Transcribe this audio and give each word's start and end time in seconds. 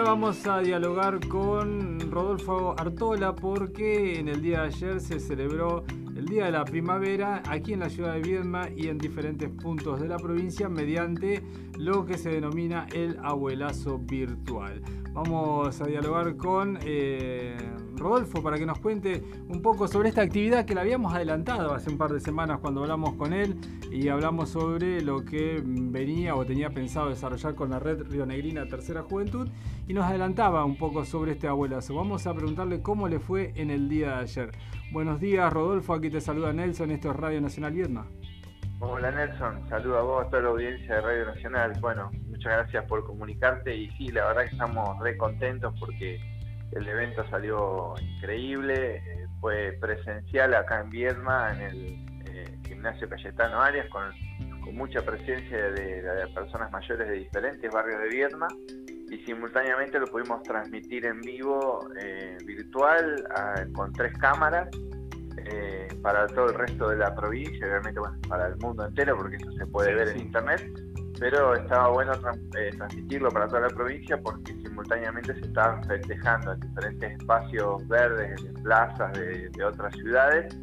ahora 0.00 0.12
vamos 0.12 0.46
a 0.46 0.60
dialogar 0.60 1.20
con 1.28 2.00
Rodolfo 2.10 2.74
Artola 2.78 3.34
porque 3.34 4.18
en 4.18 4.28
el 4.28 4.40
día 4.40 4.62
de 4.62 4.68
ayer 4.68 5.00
se 5.00 5.20
celebró 5.20 5.84
el 5.99 5.99
Día 6.30 6.44
de 6.44 6.52
la 6.52 6.64
Primavera 6.64 7.42
aquí 7.48 7.72
en 7.72 7.80
la 7.80 7.90
ciudad 7.90 8.14
de 8.14 8.20
Viedma 8.20 8.68
y 8.70 8.86
en 8.86 8.98
diferentes 8.98 9.50
puntos 9.50 10.00
de 10.00 10.06
la 10.06 10.16
provincia 10.16 10.68
mediante 10.68 11.42
lo 11.76 12.06
que 12.06 12.18
se 12.18 12.30
denomina 12.30 12.86
el 12.94 13.18
abuelazo 13.20 13.98
virtual. 13.98 14.80
Vamos 15.12 15.80
a 15.80 15.86
dialogar 15.86 16.36
con 16.36 16.78
eh, 16.82 17.56
Rodolfo 17.96 18.44
para 18.44 18.58
que 18.58 18.64
nos 18.64 18.78
cuente 18.78 19.24
un 19.48 19.60
poco 19.60 19.88
sobre 19.88 20.10
esta 20.10 20.22
actividad 20.22 20.64
que 20.66 20.76
la 20.76 20.82
habíamos 20.82 21.12
adelantado 21.12 21.74
hace 21.74 21.90
un 21.90 21.98
par 21.98 22.12
de 22.12 22.20
semanas 22.20 22.60
cuando 22.60 22.82
hablamos 22.82 23.14
con 23.14 23.32
él 23.32 23.56
y 23.90 24.06
hablamos 24.06 24.50
sobre 24.50 25.02
lo 25.02 25.24
que 25.24 25.60
venía 25.64 26.36
o 26.36 26.46
tenía 26.46 26.70
pensado 26.70 27.08
desarrollar 27.08 27.56
con 27.56 27.70
la 27.70 27.80
red 27.80 28.04
Río 28.08 28.24
Negrina 28.24 28.68
Tercera 28.68 29.02
Juventud 29.02 29.48
y 29.88 29.94
nos 29.94 30.04
adelantaba 30.04 30.64
un 30.64 30.76
poco 30.76 31.04
sobre 31.04 31.32
este 31.32 31.48
abuelazo. 31.48 31.96
Vamos 31.96 32.28
a 32.28 32.34
preguntarle 32.34 32.82
cómo 32.82 33.08
le 33.08 33.18
fue 33.18 33.52
en 33.56 33.72
el 33.72 33.88
día 33.88 34.10
de 34.10 34.22
ayer. 34.22 34.52
Buenos 34.92 35.20
días 35.20 35.52
Rodolfo, 35.52 35.94
aquí 35.94 36.10
te 36.10 36.20
saluda 36.20 36.52
Nelson, 36.52 36.90
esto 36.90 37.12
es 37.12 37.16
Radio 37.16 37.40
Nacional 37.40 37.72
Viedma. 37.72 38.08
Hola 38.80 39.12
Nelson, 39.12 39.68
saludo 39.68 39.98
a 39.98 40.02
vos, 40.02 40.26
a 40.26 40.30
toda 40.30 40.42
la 40.42 40.48
audiencia 40.48 40.96
de 40.96 41.00
Radio 41.00 41.26
Nacional. 41.26 41.72
Bueno, 41.80 42.10
muchas 42.26 42.52
gracias 42.52 42.84
por 42.86 43.04
comunicarte. 43.04 43.72
Y 43.72 43.88
sí, 43.92 44.08
la 44.08 44.26
verdad 44.26 44.42
que 44.42 44.48
estamos 44.48 44.98
re 44.98 45.16
contentos 45.16 45.72
porque 45.78 46.18
el 46.72 46.88
evento 46.88 47.24
salió 47.30 47.94
increíble, 48.00 48.96
eh, 48.96 49.28
fue 49.40 49.78
presencial 49.80 50.54
acá 50.54 50.80
en 50.80 50.90
Viedma, 50.90 51.52
en 51.52 51.60
el 51.60 51.76
eh, 52.26 52.58
gimnasio 52.66 53.08
Cayetano 53.08 53.60
Arias, 53.60 53.86
con, 53.90 54.12
mucha 54.74 55.02
presencia 55.02 55.70
de, 55.70 56.28
personas 56.34 56.70
mayores 56.70 57.08
de 57.08 57.14
diferentes 57.14 57.72
barrios 57.72 58.00
de 58.02 58.08
Viedma 58.08 58.48
y 59.10 59.18
simultáneamente 59.24 59.98
lo 59.98 60.06
pudimos 60.06 60.42
transmitir 60.42 61.04
en 61.04 61.20
vivo, 61.20 61.88
eh, 62.00 62.38
virtual, 62.46 63.24
con 63.72 63.92
tres 63.92 64.16
cámaras 64.18 64.68
para 66.02 66.26
todo 66.28 66.50
el 66.50 66.54
resto 66.54 66.88
de 66.88 66.96
la 66.96 67.14
provincia, 67.14 67.66
obviamente 67.66 67.98
bueno, 67.98 68.16
para 68.28 68.46
el 68.46 68.56
mundo 68.58 68.86
entero, 68.86 69.16
porque 69.16 69.36
eso 69.36 69.50
se 69.52 69.66
puede 69.66 69.94
ver 69.94 70.08
en 70.08 70.20
internet, 70.20 70.62
pero 71.20 71.54
estaba 71.54 71.88
bueno 71.88 72.12
eh, 72.56 72.70
transmitirlo 72.76 73.30
para 73.30 73.46
toda 73.46 73.60
la 73.60 73.68
provincia 73.68 74.18
porque 74.20 74.54
simultáneamente 74.54 75.34
se 75.34 75.40
estaban 75.40 75.84
festejando 75.84 76.52
en 76.52 76.60
diferentes 76.60 77.12
espacios 77.12 77.88
verdes, 77.88 78.42
en 78.42 78.54
plazas 78.62 79.12
de, 79.12 79.64
otras 79.64 79.94
ciudades, 79.94 80.58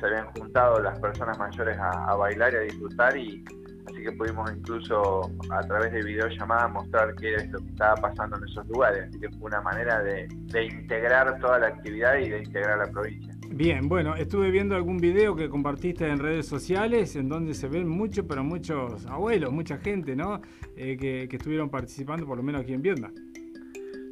se 0.00 0.06
habían 0.06 0.26
juntado 0.32 0.80
las 0.80 0.98
personas 0.98 1.38
mayores 1.38 1.76
a, 1.78 2.14
bailar 2.16 2.54
y 2.54 2.56
a 2.56 2.60
disfrutar 2.60 3.16
y 3.16 3.44
así 3.88 4.02
que 4.02 4.12
pudimos 4.12 4.50
incluso 4.54 5.30
a 5.50 5.60
través 5.62 5.92
de 5.92 6.02
videollamadas 6.02 6.72
mostrar 6.72 7.14
qué 7.16 7.34
es 7.34 7.50
lo 7.50 7.58
que 7.58 7.68
estaba 7.68 7.94
pasando 7.96 8.36
en 8.36 8.44
esos 8.44 8.66
lugares, 8.68 9.08
así 9.08 9.18
que 9.18 9.28
fue 9.30 9.48
una 9.48 9.60
manera 9.60 10.02
de, 10.02 10.28
de 10.28 10.64
integrar 10.64 11.38
toda 11.40 11.58
la 11.58 11.68
actividad 11.68 12.18
y 12.18 12.28
de 12.28 12.38
integrar 12.38 12.78
la 12.78 12.90
provincia. 12.90 13.38
Bien, 13.50 13.88
bueno, 13.88 14.14
estuve 14.14 14.50
viendo 14.50 14.76
algún 14.76 14.98
video 14.98 15.34
que 15.34 15.48
compartiste 15.48 16.06
en 16.06 16.18
redes 16.18 16.46
sociales 16.46 17.16
en 17.16 17.28
donde 17.28 17.54
se 17.54 17.66
ven 17.66 17.88
muchos, 17.88 18.26
pero 18.28 18.44
muchos 18.44 19.06
abuelos, 19.06 19.50
mucha 19.50 19.78
gente, 19.78 20.14
¿no? 20.14 20.42
Eh, 20.76 20.96
que, 20.96 21.24
estuvieron 21.34 21.70
participando, 21.70 22.26
por 22.26 22.36
lo 22.36 22.42
menos 22.42 22.60
aquí 22.60 22.74
en 22.74 22.82
Viedma. 22.82 23.10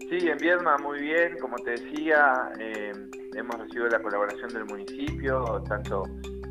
Sí, 0.09 0.27
en 0.27 0.39
Viedma 0.39 0.79
muy 0.79 1.01
bien, 1.01 1.37
como 1.39 1.57
te 1.59 1.73
decía, 1.73 2.51
eh, 2.59 2.93
hemos 3.37 3.59
recibido 3.61 3.89
la 3.89 4.01
colaboración 4.01 4.49
del 4.55 4.65
municipio, 4.65 5.63
tanto 5.69 6.05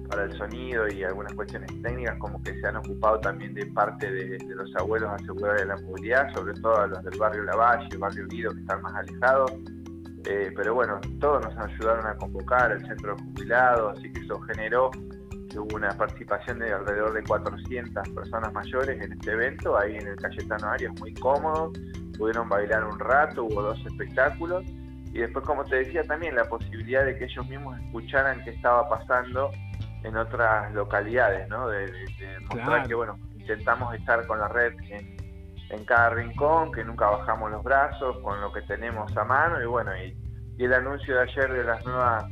para 0.07 0.23
el 0.23 0.37
sonido 0.37 0.87
y 0.87 1.03
algunas 1.03 1.33
cuestiones 1.33 1.69
técnicas, 1.81 2.17
como 2.19 2.41
que 2.41 2.59
se 2.59 2.67
han 2.67 2.77
ocupado 2.77 3.19
también 3.19 3.53
de 3.53 3.65
parte 3.67 4.11
de, 4.11 4.37
los 4.55 4.75
abuelos 4.75 5.09
asegurar 5.11 5.57
de 5.59 5.65
la 5.65 5.77
movilidad, 5.77 6.33
sobre 6.33 6.53
todo 6.55 6.77
a 6.77 6.87
los 6.87 7.03
del 7.03 7.17
barrio 7.19 7.43
Lavalle, 7.43 7.97
barrio 7.97 8.27
Guido, 8.27 8.53
que 8.53 8.59
están 8.59 8.81
más 8.81 8.93
alejados. 8.95 9.51
Eh, 10.27 10.51
pero 10.55 10.73
bueno, 10.73 10.99
todos 11.19 11.43
nos 11.43 11.57
ayudaron 11.57 12.05
a 12.07 12.15
convocar 12.15 12.71
el 12.71 12.85
centro 12.87 13.15
de 13.15 13.21
jubilados, 13.21 13.97
así 13.97 14.11
que 14.11 14.21
eso 14.21 14.39
generó 14.41 14.89
que 15.49 15.59
hubo 15.59 15.75
una 15.75 15.89
participación 15.89 16.59
de 16.59 16.73
alrededor 16.73 17.13
de 17.13 17.23
400 17.23 18.09
personas 18.09 18.51
mayores 18.51 19.01
en 19.01 19.13
este 19.13 19.31
evento, 19.31 19.77
ahí 19.77 19.95
en 19.95 20.07
el 20.07 20.15
Cayetano 20.15 20.67
Arias, 20.67 20.93
muy 20.99 21.13
cómodo, 21.13 21.71
pudieron 22.17 22.49
bailar 22.49 22.83
un 22.85 22.97
rato, 22.99 23.43
hubo 23.43 23.61
dos 23.61 23.85
espectáculos, 23.85 24.65
y 25.15 25.19
después, 25.19 25.45
como 25.45 25.63
te 25.63 25.77
decía, 25.77 26.03
también 26.03 26.35
la 26.35 26.43
posibilidad 26.43 27.05
de 27.05 27.17
que 27.17 27.23
ellos 27.23 27.47
mismos 27.47 27.79
escucharan 27.79 28.43
qué 28.43 28.49
estaba 28.49 28.89
pasando 28.89 29.49
en 30.05 30.15
otras 30.17 30.73
localidades, 30.73 31.49
¿no? 31.49 31.67
De, 31.67 31.91
mostrar 32.49 32.87
que, 32.87 32.93
bueno, 32.93 33.19
intentamos 33.35 33.93
estar 33.95 34.25
con 34.27 34.39
la 34.39 34.47
red 34.47 34.73
en 34.89 35.15
en 35.69 35.85
cada 35.85 36.09
rincón, 36.11 36.71
que 36.71 36.83
nunca 36.83 37.07
bajamos 37.09 37.51
los 37.51 37.63
brazos 37.63 38.17
con 38.19 38.39
lo 38.41 38.51
que 38.51 38.61
tenemos 38.63 39.15
a 39.17 39.23
mano 39.23 39.61
y 39.61 39.65
bueno, 39.65 39.91
y, 39.97 40.15
el 40.57 40.73
anuncio 40.73 41.15
de 41.15 41.23
ayer 41.23 41.51
de 41.51 41.63
las 41.65 41.85
nuevas 41.85 42.25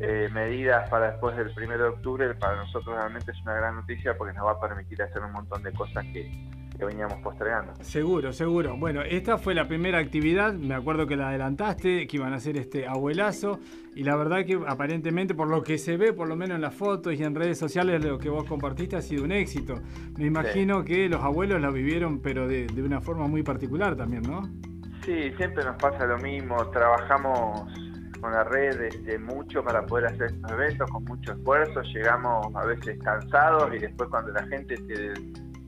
eh, 0.00 0.28
medidas 0.32 0.88
para 0.88 1.10
después 1.10 1.36
del 1.36 1.52
1 1.56 1.78
de 1.78 1.84
octubre 1.84 2.34
para 2.34 2.56
nosotros 2.56 2.94
realmente 2.94 3.32
es 3.32 3.42
una 3.42 3.54
gran 3.54 3.74
noticia 3.74 4.16
porque 4.16 4.34
nos 4.34 4.46
va 4.46 4.52
a 4.52 4.60
permitir 4.60 5.02
hacer 5.02 5.20
un 5.22 5.32
montón 5.32 5.64
de 5.64 5.72
cosas 5.72 6.04
que, 6.12 6.30
que 6.76 6.84
veníamos 6.84 7.18
postergando. 7.22 7.72
Seguro, 7.82 8.32
seguro. 8.32 8.76
Bueno, 8.76 9.02
esta 9.02 9.38
fue 9.38 9.54
la 9.54 9.66
primera 9.66 9.98
actividad, 9.98 10.54
me 10.54 10.74
acuerdo 10.74 11.06
que 11.06 11.16
la 11.16 11.28
adelantaste, 11.28 12.06
que 12.06 12.16
iban 12.16 12.32
a 12.32 12.36
hacer 12.36 12.56
este 12.56 12.86
abuelazo, 12.86 13.58
y 13.94 14.04
la 14.04 14.16
verdad 14.16 14.44
que 14.44 14.60
aparentemente, 14.66 15.34
por 15.34 15.48
lo 15.48 15.62
que 15.62 15.78
se 15.78 15.96
ve, 15.96 16.12
por 16.12 16.28
lo 16.28 16.36
menos 16.36 16.56
en 16.56 16.60
las 16.60 16.74
fotos 16.74 17.14
y 17.14 17.22
en 17.22 17.34
redes 17.34 17.58
sociales, 17.58 18.04
lo 18.04 18.18
que 18.18 18.28
vos 18.28 18.44
compartiste 18.44 18.96
ha 18.96 19.02
sido 19.02 19.24
un 19.24 19.32
éxito. 19.32 19.80
Me 20.18 20.26
imagino 20.26 20.84
que 20.84 21.08
los 21.08 21.22
abuelos 21.22 21.60
lo 21.60 21.72
vivieron, 21.72 22.20
pero 22.20 22.46
de, 22.46 22.66
una 22.76 23.00
forma 23.00 23.26
muy 23.26 23.42
particular 23.42 23.96
también, 23.96 24.22
¿no? 24.22 24.42
Sí, 25.04 25.32
siempre 25.36 25.64
nos 25.64 25.76
pasa 25.76 26.04
lo 26.04 26.18
mismo, 26.18 26.68
trabajamos 26.70 27.72
con 28.20 28.32
la 28.32 28.44
red 28.44 28.92
de, 29.02 29.18
mucho 29.18 29.62
para 29.62 29.84
poder 29.86 30.06
hacer 30.06 30.26
estos 30.26 30.50
eventos 30.50 30.90
con 30.90 31.04
mucho 31.04 31.32
esfuerzo, 31.32 31.82
llegamos 31.82 32.54
a 32.54 32.64
veces 32.64 32.98
cansados 33.02 33.74
y 33.74 33.78
después 33.78 34.10
cuando 34.10 34.32
la 34.32 34.42
gente 34.46 34.76
te 34.76 35.12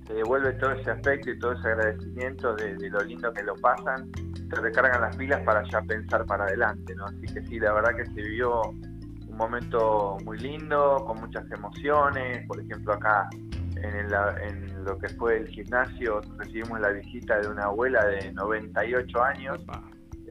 te 0.09 0.15
devuelve 0.15 0.53
todo 0.55 0.73
ese 0.73 0.91
aspecto 0.91 1.31
y 1.31 1.39
todo 1.39 1.53
ese 1.53 1.69
agradecimiento 1.69 2.55
de, 2.57 2.91
lo 2.91 3.01
lindo 3.01 3.33
que 3.33 3.43
lo 3.43 3.55
pasan, 3.57 4.11
te 4.13 4.61
recargan 4.61 5.03
las 5.03 5.17
pilas 5.17 5.43
para 5.43 5.63
ya 5.71 5.83
pensar 5.83 6.25
para 6.25 6.45
adelante, 6.45 6.95
¿no? 6.97 7.05
Así 7.05 7.27
que 7.33 7.47
sí, 7.47 7.61
la 7.61 7.75
verdad 7.75 7.95
que 7.95 8.07
se 8.07 8.23
vivió 8.23 8.63
un 8.63 9.37
momento 9.37 10.17
muy 10.25 10.39
lindo, 10.39 11.05
con 11.07 11.21
muchas 11.21 11.45
emociones, 11.53 12.47
por 12.49 12.59
ejemplo 12.59 12.95
acá 12.95 13.29
en, 13.77 13.95
en 13.95 14.85
lo 14.85 14.99
que 14.99 15.09
fue 15.11 15.37
el 15.37 15.49
gimnasio 15.49 16.21
recibimos 16.39 16.81
la 16.81 16.91
visita 16.91 17.39
de 17.41 17.49
una 17.49 17.65
abuela 17.65 18.05
de 18.07 18.33
98 18.33 19.23
años. 19.23 19.65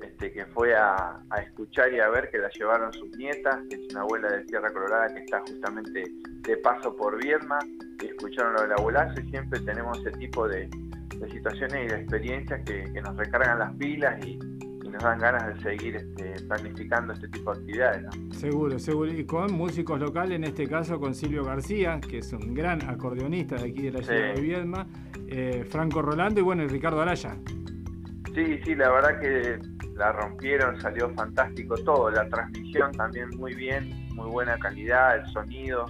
Este, 0.01 0.31
que 0.31 0.45
fue 0.47 0.75
a, 0.75 1.19
escuchar 1.41 1.91
y 1.93 1.99
a 1.99 2.09
ver 2.09 2.29
que 2.29 2.37
la 2.37 2.49
llevaron 2.49 2.93
sus 2.93 3.09
nietas, 3.17 3.57
que 3.69 3.75
es 3.75 3.91
una 3.91 4.01
abuela 4.01 4.29
de 4.29 4.43
Tierra 4.45 4.71
Colorada 4.71 5.07
que 5.07 5.19
está 5.19 5.39
justamente 5.41 6.03
de 6.41 6.57
paso 6.57 6.95
por 6.95 7.17
Viedma, 7.21 7.57
y 7.63 7.86
escucharon 8.05 8.53
lo 8.53 8.61
del 8.61 8.71
abuelazo 8.73 9.19
y 9.21 9.29
siempre 9.29 9.59
tenemos 9.61 9.97
ese 9.99 10.11
tipo 10.17 10.47
de, 10.47 10.69
situaciones 11.31 11.85
y 11.85 11.87
de 11.87 12.01
experiencias 12.01 12.61
que, 12.63 13.01
nos 13.01 13.17
recargan 13.17 13.59
las 13.59 13.73
pilas 13.75 14.25
y, 14.25 14.37
nos 14.87 15.03
dan 15.03 15.19
ganas 15.19 15.53
de 15.53 15.61
seguir 15.61 15.97
este, 15.97 16.41
planificando 16.45 17.11
este 17.11 17.27
tipo 17.27 17.53
de 17.53 17.59
actividades. 17.59 18.05
Seguro, 18.31 18.79
seguro. 18.79 19.11
Y 19.11 19.25
con 19.25 19.51
músicos 19.51 19.99
locales, 19.99 20.37
en 20.37 20.45
este 20.45 20.65
caso 20.65 20.97
con 20.97 21.13
Silvio 21.13 21.43
García, 21.43 21.99
que 21.99 22.19
es 22.19 22.31
un 22.31 22.53
gran 22.53 22.81
acordeonista 22.89 23.57
de 23.57 23.69
aquí 23.69 23.81
de 23.81 23.91
la 23.91 24.01
ciudad 24.01 24.33
de 24.33 24.41
Viedma, 24.41 24.87
eh, 25.27 25.65
Franco 25.69 26.01
Rolando 26.01 26.39
y 26.39 26.43
bueno, 26.43 26.63
y 26.63 26.67
Ricardo 26.67 27.01
Araya. 27.01 27.35
Sí, 28.33 28.59
sí, 28.63 28.75
la 28.75 28.89
verdad 28.89 29.19
que 29.19 29.59
la 29.95 30.13
rompieron, 30.13 30.79
salió 30.79 31.09
fantástico 31.09 31.75
todo, 31.75 32.09
la 32.09 32.29
transmisión 32.29 32.91
también 32.93 33.29
muy 33.35 33.55
bien, 33.55 34.07
muy 34.15 34.29
buena 34.29 34.57
calidad, 34.57 35.17
el 35.17 35.25
sonido, 35.33 35.85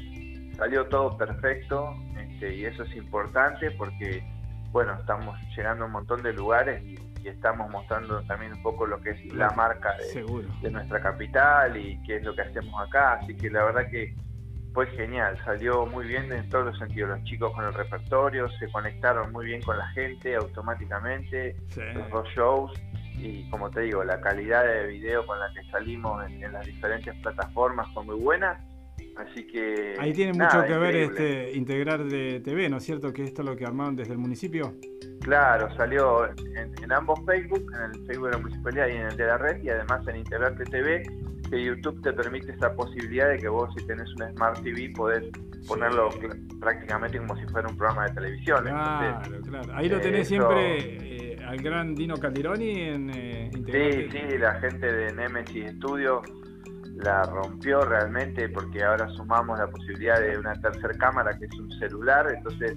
salió 0.58 0.86
todo 0.88 1.18
perfecto 1.18 1.96
este, 2.20 2.56
y 2.56 2.66
eso 2.66 2.84
es 2.84 2.96
importante 2.96 3.72
porque, 3.72 4.24
bueno, 4.72 4.94
estamos 5.00 5.40
llegando 5.56 5.84
a 5.84 5.88
un 5.88 5.94
montón 5.94 6.22
de 6.24 6.34
lugares 6.34 6.84
y, 6.84 7.00
estamos 7.28 7.70
mostrando 7.70 8.22
también 8.22 8.54
un 8.54 8.64
poco 8.64 8.86
lo 8.86 9.02
que 9.02 9.10
es 9.10 9.34
la 9.34 9.50
marca 9.50 9.98
de, 9.98 10.46
de, 10.62 10.72
nuestra 10.72 11.02
capital 11.02 11.76
y 11.76 12.02
qué 12.04 12.16
es 12.18 12.24
lo 12.24 12.34
que 12.34 12.44
hacemos 12.44 12.88
acá, 12.88 13.16
así 13.16 13.36
que 13.36 13.50
la 13.50 13.66
verdad 13.66 13.90
que 13.92 14.16
fue 14.74 14.88
genial, 14.92 15.38
salió 15.44 15.86
muy 15.88 16.08
bien 16.08 16.32
en 16.32 16.48
todos 16.48 16.68
los 16.68 16.78
sentidos, 16.78 17.10
los 17.10 17.24
chicos 17.24 17.52
con 17.54 17.66
el 17.66 17.74
repertorio, 17.74 18.48
se 18.60 18.72
conectaron 18.72 19.34
muy 19.34 19.48
bien 19.48 19.62
con 19.62 19.78
la 19.78 19.88
gente 19.88 20.36
automáticamente, 20.36 21.58
los 21.96 22.10
dos 22.12 22.30
shows, 22.30 22.72
y 23.18 23.50
como 23.50 23.70
te 23.72 23.82
digo, 23.82 24.04
la 24.04 24.22
calidad 24.22 24.66
de 24.66 24.88
video 24.88 25.26
con 25.26 25.40
la 25.40 25.52
que 25.54 25.64
salimos 25.72 26.24
en, 26.30 26.52
las 26.52 26.66
diferentes 26.66 27.14
plataformas 27.22 27.88
fue 27.94 28.04
muy 28.04 28.16
buena. 28.16 28.64
Así 29.18 29.46
que. 29.48 29.96
Ahí 30.00 30.14
tiene 30.14 30.34
mucho 30.34 30.64
que 30.66 30.78
ver 30.78 30.96
este 30.96 31.52
integrar 31.54 32.04
de 32.04 32.40
TV, 32.42 32.70
¿no 32.70 32.78
es 32.78 32.84
cierto? 32.84 33.12
Que 33.12 33.24
esto 33.24 33.42
es 33.42 33.48
lo 33.48 33.56
que 33.56 33.66
armaron 33.66 33.96
desde 33.96 34.14
el 34.14 34.20
municipio. 34.20 34.74
Claro, 35.22 35.76
salió 35.76 36.26
en, 36.28 36.92
ambos 36.92 37.20
Facebook, 37.26 37.66
en 37.76 37.92
el 37.92 38.06
Facebook 38.06 38.28
de 38.28 38.32
la 38.32 38.38
municipalidad 38.38 38.88
y 38.88 38.92
en 38.92 39.02
el 39.08 39.18
de 39.18 39.26
la 39.26 39.38
red, 39.38 39.62
y 39.64 39.70
además 39.70 40.08
en 40.08 40.18
Integrarte 40.18 40.64
TV, 40.66 41.04
que 41.50 41.64
YouTube 41.64 42.02
te 42.02 42.14
permite 42.14 42.52
esa 42.52 42.74
posibilidad 42.74 43.30
de 43.30 43.38
que 43.38 43.48
vos, 43.50 43.74
si 43.78 43.86
tenés 43.88 44.14
una 44.16 44.32
Smart 44.32 44.64
TV, 44.64 44.94
podés 44.96 45.24
ponerlo 45.68 46.10
prácticamente 46.60 47.18
como 47.18 47.36
si 47.36 47.46
fuera 47.48 47.68
un 47.68 47.76
programa 47.76 48.08
de 48.08 48.14
televisión. 48.14 48.64
Claro, 48.64 49.42
claro. 49.42 49.74
Ahí 49.74 49.90
lo 49.90 50.00
tenés 50.00 50.28
siempre 50.28 51.38
al 51.48 51.58
gran 51.58 51.96
Dino 51.96 52.18
Calderoni 52.18 52.82
en 52.82 53.10
eh, 53.14 53.50
Sí, 53.54 54.10
sí, 54.12 54.38
la 54.38 54.60
gente 54.60 54.92
de 54.92 55.14
Nemesis 55.14 55.72
Studio 55.78 56.22
la 56.98 57.24
rompió 57.24 57.82
realmente 57.82 58.50
porque 58.50 58.84
ahora 58.84 59.08
sumamos 59.10 59.60
la 59.60 59.68
posibilidad 59.68 60.20
de 60.20 60.38
una 60.38 60.54
tercera 60.56 60.94
cámara 60.96 61.38
que 61.38 61.46
es 61.46 61.60
un 61.60 61.72
celular, 61.80 62.32
entonces 62.36 62.76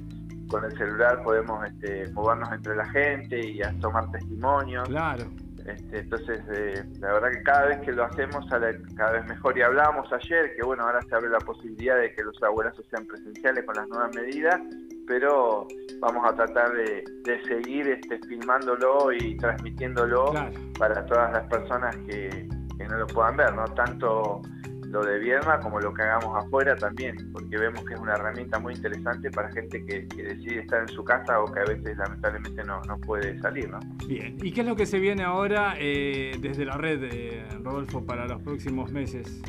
con 0.49 0.65
el 0.65 0.77
celular 0.77 1.23
podemos 1.23 1.65
este, 1.67 2.11
movernos 2.13 2.51
entre 2.53 2.75
la 2.77 2.89
gente 2.91 3.39
y 3.39 3.61
tomar 3.81 4.11
testimonios. 4.11 4.89
Claro. 4.89 5.25
Este, 5.67 6.01
entonces, 6.01 6.41
eh, 6.53 6.85
la 6.99 7.13
verdad 7.13 7.31
que 7.31 7.43
cada 7.43 7.67
vez 7.67 7.79
que 7.81 7.93
lo 7.93 8.05
hacemos 8.05 8.47
sale 8.49 8.81
cada 8.97 9.13
vez 9.13 9.27
mejor. 9.27 9.57
Y 9.57 9.63
hablábamos 9.63 10.13
ayer 10.13 10.55
que, 10.57 10.63
bueno, 10.65 10.85
ahora 10.85 11.01
se 11.03 11.15
abre 11.15 11.29
la 11.29 11.39
posibilidad 11.39 11.97
de 11.99 12.13
que 12.15 12.23
los 12.25 12.43
abuelazos 12.43 12.85
sean 12.91 13.07
presenciales 13.07 13.65
con 13.65 13.77
las 13.77 13.87
nuevas 13.89 14.15
medidas, 14.15 14.61
pero 15.07 15.69
vamos 16.01 16.29
a 16.29 16.35
tratar 16.35 16.73
de, 16.73 17.05
seguir 17.47 17.89
este, 17.89 18.19
filmándolo 18.27 19.13
y 19.13 19.37
transmitiéndolo 19.37 20.33
para 20.79 21.05
todas 21.07 21.33
las 21.33 21.47
personas 21.47 21.97
que, 22.09 22.49
que 22.81 22.89
no 22.89 22.99
lo 22.99 23.07
puedan 23.07 23.37
ver, 23.37 23.55
¿no? 23.55 23.65
Tanto 23.67 24.41
lo 24.87 25.05
de 25.05 25.19
Vierma 25.19 25.61
como 25.61 25.79
lo 25.79 25.93
que 25.93 26.03
hagamos 26.03 26.45
afuera 26.45 26.75
también, 26.77 27.31
porque 27.33 27.59
vemos 27.59 27.85
que 27.85 27.95
es 27.95 28.01
una 28.01 28.15
herramienta 28.15 28.59
muy 28.59 28.75
interesante 28.75 29.31
para 29.31 29.53
gente 29.53 29.85
que, 29.85 30.01
decide 30.17 30.61
estar 30.61 30.81
en 30.81 30.89
su 30.89 31.05
casa 31.05 31.41
o 31.41 31.53
que 31.53 31.61
a 31.61 31.65
veces 31.65 31.97
lamentablemente 31.97 32.65
no, 32.65 32.81
no 32.83 32.99
puede 32.99 33.39
salir. 33.41 33.71
¿no? 33.71 33.79
Bien, 34.07 34.37
¿y 34.43 34.51
qué 34.51 34.63
es 34.63 34.67
lo 34.67 34.75
que 34.75 34.87
se 34.87 34.99
viene 34.99 35.23
ahora 35.23 35.75
eh, 35.79 36.37
desde 36.41 36.65
la 36.65 36.77
red, 36.77 37.05
eh, 37.05 37.47
Rodolfo, 37.63 38.05
para 38.05 38.27
los 38.27 38.43
próximos 38.43 38.91
meses? 38.91 39.43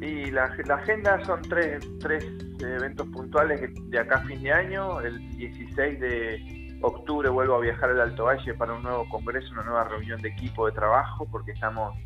Y 0.00 0.30
la, 0.32 0.54
la 0.66 0.74
agenda 0.74 1.24
son 1.24 1.40
tres, 1.42 1.88
tres 2.00 2.26
eventos 2.58 3.06
puntuales 3.08 3.70
de 3.88 3.98
acá 3.98 4.16
a 4.16 4.26
fin 4.26 4.42
de 4.42 4.52
año. 4.52 5.00
El 5.00 5.18
16 5.36 6.00
de 6.00 6.78
octubre 6.82 7.28
vuelvo 7.28 7.54
a 7.54 7.60
viajar 7.60 7.90
al 7.90 8.00
Alto 8.00 8.24
Valle 8.24 8.52
para 8.54 8.74
un 8.74 8.82
nuevo 8.82 9.08
congreso, 9.08 9.52
una 9.52 9.62
nueva 9.62 9.84
reunión 9.84 10.20
de 10.20 10.30
equipo 10.30 10.66
de 10.66 10.72
trabajo, 10.72 11.26
porque 11.30 11.52
estamos 11.52 11.96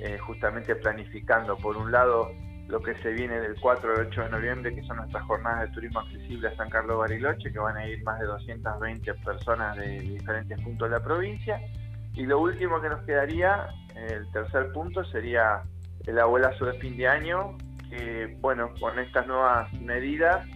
eh, 0.00 0.18
justamente 0.18 0.76
planificando, 0.76 1.56
por 1.56 1.76
un 1.76 1.90
lado, 1.90 2.30
lo 2.68 2.80
que 2.80 2.94
se 2.96 3.12
viene 3.12 3.40
del 3.40 3.58
4 3.60 3.94
al 3.94 4.06
8 4.08 4.22
de 4.22 4.28
noviembre, 4.30 4.74
que 4.74 4.82
son 4.82 4.96
nuestras 4.96 5.24
jornadas 5.24 5.68
de 5.68 5.74
turismo 5.74 6.00
accesible 6.00 6.48
a 6.48 6.56
San 6.56 6.68
Carlos 6.68 6.98
Bariloche, 6.98 7.52
que 7.52 7.58
van 7.58 7.76
a 7.76 7.86
ir 7.86 8.02
más 8.02 8.18
de 8.18 8.26
220 8.26 9.14
personas 9.14 9.76
de 9.76 10.00
diferentes 10.00 10.60
puntos 10.62 10.90
de 10.90 10.98
la 10.98 11.02
provincia. 11.02 11.60
Y 12.14 12.24
lo 12.24 12.40
último 12.40 12.80
que 12.80 12.88
nos 12.88 13.04
quedaría, 13.04 13.68
el 13.94 14.30
tercer 14.32 14.72
punto, 14.72 15.04
sería 15.04 15.62
el 16.06 16.18
abuelazo 16.18 16.66
de 16.66 16.78
fin 16.78 16.96
de 16.96 17.06
año, 17.06 17.56
que 17.90 18.36
bueno, 18.40 18.72
con 18.80 18.98
estas 18.98 19.26
nuevas 19.26 19.72
medidas, 19.74 20.46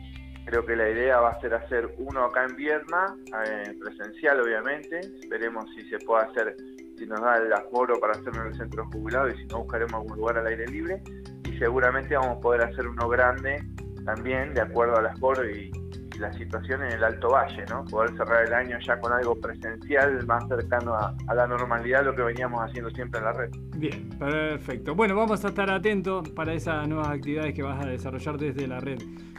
creo 0.46 0.64
que 0.66 0.75
la 0.75 0.88
idea 0.88 1.20
va 1.20 1.31
a 1.31 1.40
ser 1.40 1.54
hacer 1.54 1.94
uno 1.98 2.25
acá 2.25 2.44
en 2.44 2.56
Viedma, 2.56 3.16
eh, 3.46 3.72
presencial 3.81 4.40
obviamente, 4.40 5.00
veremos 5.28 5.64
si 5.75 5.88
se 5.88 5.98
puede 5.98 6.25
hacer 6.25 6.56
si 7.00 7.06
nos 7.06 7.20
da 7.23 7.38
el 7.38 7.52
aforo 7.52 7.99
para 7.99 8.12
hacerlo 8.12 8.43
en 8.43 8.49
el 8.49 8.55
centro 8.55 8.87
jubilado 8.93 9.31
y 9.31 9.37
si 9.38 9.47
no 9.47 9.61
buscaremos 9.61 9.94
algún 9.94 10.19
lugar 10.19 10.37
al 10.37 10.47
aire 10.47 10.67
libre 10.67 11.02
y 11.49 11.58
seguramente 11.58 12.14
vamos 12.14 12.37
a 12.37 12.41
poder 12.41 12.61
hacer 12.61 12.87
uno 12.87 13.08
grande 13.08 13.64
también 14.05 14.52
de 14.52 14.61
acuerdo 14.61 14.99
al 14.99 15.06
aforo 15.06 15.49
y, 15.49 15.73
la 16.19 16.31
situación 16.35 16.82
en 16.82 16.93
el 16.93 17.02
Alto 17.02 17.31
Valle, 17.31 17.64
¿no? 17.70 17.82
Poder 17.87 18.14
cerrar 18.14 18.44
el 18.44 18.52
año 18.52 18.79
ya 18.87 19.00
con 19.00 19.11
algo 19.11 19.41
presencial 19.41 20.26
más 20.26 20.47
cercano 20.49 20.94
a, 20.94 21.17
la 21.35 21.47
normalidad, 21.47 22.05
lo 22.05 22.14
que 22.14 22.20
veníamos 22.20 22.61
haciendo 22.62 22.91
siempre 22.91 23.20
en 23.20 23.25
la 23.25 23.32
red. 23.32 23.50
Bien, 23.79 24.06
perfecto. 24.19 24.94
Bueno, 24.94 25.17
vamos 25.17 25.43
a 25.47 25.49
estar 25.49 25.70
atentos 25.70 26.29
para 26.29 26.52
esas 26.52 26.87
nuevas 26.87 27.08
actividades 27.08 27.55
que 27.55 27.62
vas 27.62 27.82
a 27.82 27.88
desarrollar 27.88 28.37
desde 28.37 28.67
la 28.67 28.81
red. 28.81 28.99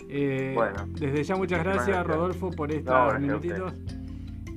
Eh, 0.10 0.54
bueno, 0.56 0.88
desde 1.00 1.24
ya 1.24 1.36
muchas 1.36 1.64
gracias, 1.64 2.04
Rodolfo, 2.04 2.50
por 2.50 2.72
estos 2.72 3.20
minutitos. 3.20 3.76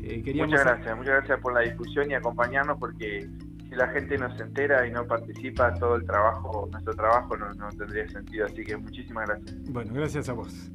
Eh, 0.07 0.35
muchas 0.35 0.65
gracias, 0.65 0.97
muchas 0.97 1.15
gracias 1.15 1.41
por 1.41 1.55
la 1.55 1.61
discusión 1.61 2.11
y 2.11 2.15
acompañarnos 2.15 2.79
porque 2.79 3.27
si 3.69 3.75
la 3.75 3.89
gente 3.89 4.19
no 4.19 4.35
se 4.37 4.43
entera 4.43 4.87
y 4.87 4.91
no 4.91 5.07
participa, 5.07 5.73
todo 5.75 5.97
el 5.97 6.05
trabajo, 6.05 6.69
nuestro 6.71 6.95
trabajo 6.95 7.37
no, 7.37 7.69
tendría 7.71 8.07
sentido. 8.09 8.47
Así 8.47 8.63
que 8.65 8.77
muchísimas 8.77 9.29
gracias. 9.29 9.57
Bueno, 9.71 9.93
gracias 9.95 10.29
a 10.29 10.35
vos. 10.35 10.71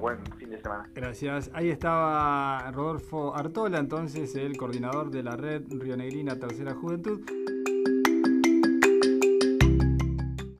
Buen 0.00 0.18
fin 0.38 0.50
de 0.50 0.60
semana. 0.60 0.90
Gracias. 0.94 1.50
Ahí 1.54 1.70
estaba 1.70 2.70
Rodolfo 2.72 3.34
Artola, 3.34 3.78
entonces 3.78 4.34
el 4.34 4.56
coordinador 4.56 5.10
de 5.10 5.22
la 5.22 5.36
red 5.36 5.62
Río 5.70 5.96
Negrina 5.96 6.36
Tercera 6.36 6.74
Juventud. 6.74 7.20